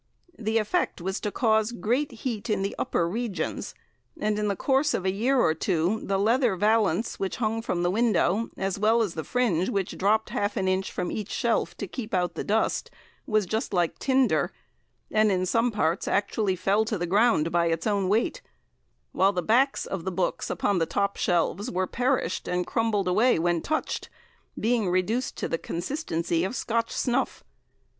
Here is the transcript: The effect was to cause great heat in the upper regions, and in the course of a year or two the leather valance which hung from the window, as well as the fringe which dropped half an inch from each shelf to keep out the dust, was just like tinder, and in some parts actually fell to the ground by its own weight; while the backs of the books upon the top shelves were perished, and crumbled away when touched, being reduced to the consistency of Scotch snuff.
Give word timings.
The 0.39 0.57
effect 0.57 0.99
was 0.99 1.19
to 1.19 1.29
cause 1.31 1.71
great 1.71 2.11
heat 2.11 2.49
in 2.49 2.63
the 2.63 2.73
upper 2.79 3.07
regions, 3.07 3.75
and 4.19 4.39
in 4.39 4.47
the 4.47 4.55
course 4.55 4.95
of 4.95 5.05
a 5.05 5.11
year 5.11 5.39
or 5.39 5.53
two 5.53 6.01
the 6.03 6.17
leather 6.17 6.55
valance 6.55 7.19
which 7.19 7.35
hung 7.35 7.61
from 7.61 7.83
the 7.83 7.91
window, 7.91 8.49
as 8.57 8.79
well 8.79 9.03
as 9.03 9.13
the 9.13 9.23
fringe 9.23 9.69
which 9.69 9.99
dropped 9.99 10.31
half 10.31 10.57
an 10.57 10.67
inch 10.67 10.91
from 10.91 11.11
each 11.11 11.29
shelf 11.29 11.77
to 11.77 11.85
keep 11.85 12.15
out 12.15 12.33
the 12.33 12.43
dust, 12.43 12.89
was 13.27 13.45
just 13.45 13.75
like 13.75 13.99
tinder, 13.99 14.51
and 15.11 15.31
in 15.31 15.45
some 15.45 15.69
parts 15.69 16.07
actually 16.07 16.55
fell 16.55 16.83
to 16.85 16.97
the 16.97 17.05
ground 17.05 17.51
by 17.51 17.67
its 17.67 17.85
own 17.85 18.09
weight; 18.09 18.41
while 19.11 19.31
the 19.33 19.43
backs 19.43 19.85
of 19.85 20.03
the 20.03 20.11
books 20.11 20.49
upon 20.49 20.79
the 20.79 20.87
top 20.87 21.15
shelves 21.15 21.69
were 21.69 21.85
perished, 21.85 22.47
and 22.47 22.65
crumbled 22.65 23.07
away 23.07 23.37
when 23.37 23.61
touched, 23.61 24.09
being 24.59 24.89
reduced 24.89 25.37
to 25.37 25.47
the 25.47 25.59
consistency 25.59 26.43
of 26.43 26.55
Scotch 26.55 26.89
snuff. 26.89 27.43